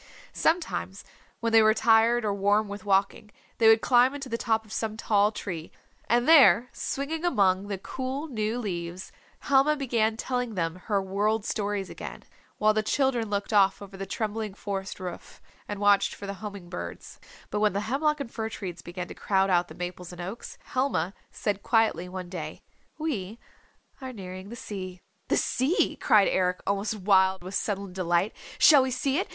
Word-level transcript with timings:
Sometimes 0.33 1.03
when 1.41 1.53
they 1.53 1.61
were 1.61 1.75
tired 1.75 2.25
or 2.25 2.33
warm 2.33 2.67
with 2.67 2.85
walking 2.85 3.29
they 3.59 3.67
would 3.67 3.81
climb 3.81 4.15
into 4.15 4.29
the 4.29 4.35
top 4.39 4.65
of 4.65 4.73
some 4.73 4.97
tall 4.97 5.31
tree, 5.31 5.71
and 6.09 6.27
there 6.27 6.69
swinging 6.73 7.23
among 7.23 7.67
the 7.67 7.77
cool 7.77 8.25
new 8.27 8.57
leaves, 8.57 9.11
Helma 9.41 9.75
began 9.75 10.17
telling 10.17 10.55
them 10.55 10.75
her 10.87 10.99
World 10.99 11.45
Stories 11.45 11.87
again, 11.87 12.23
while 12.57 12.73
the 12.73 12.81
children 12.81 13.29
looked 13.29 13.53
off 13.53 13.79
over 13.79 13.95
the 13.95 14.07
trembling 14.07 14.55
forest 14.55 14.99
roof 14.99 15.39
and 15.67 15.79
watched 15.79 16.15
for 16.15 16.25
homing 16.33 16.67
birds. 16.67 17.19
But 17.51 17.59
when 17.59 17.73
the 17.73 17.81
hemlock 17.81 18.19
and 18.19 18.31
fir 18.31 18.49
trees 18.49 18.81
began 18.81 19.07
to 19.07 19.13
crowd 19.13 19.51
out 19.51 19.67
the 19.67 19.75
maples 19.75 20.11
and 20.11 20.19
oaks, 20.19 20.57
Helma 20.63 21.13
said 21.29 21.61
quietly 21.61 22.09
one 22.09 22.27
day, 22.27 22.63
"We 22.97 23.37
are 24.01 24.13
nearing 24.13 24.49
the 24.49 24.55
sea." 24.55 24.99
"The 25.27 25.37
sea," 25.37 25.95
cried 25.95 26.27
Eric 26.27 26.61
almost 26.65 26.95
wild 26.95 27.43
with 27.43 27.53
sudden 27.53 27.93
delight. 27.93 28.35
"Shall 28.57 28.81
we 28.81 28.89
see 28.89 29.19
it? 29.19 29.29